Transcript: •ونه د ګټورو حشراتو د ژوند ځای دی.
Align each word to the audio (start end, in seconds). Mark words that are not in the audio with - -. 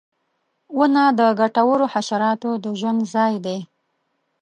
•ونه 0.77 1.03
د 1.19 1.21
ګټورو 1.39 1.85
حشراتو 1.93 2.51
د 2.63 2.65
ژوند 2.79 3.01
ځای 3.13 3.33
دی. 3.45 3.59